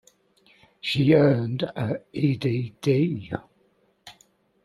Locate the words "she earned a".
0.79-2.01